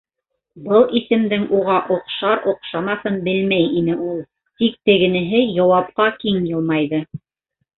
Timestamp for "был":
0.67-0.85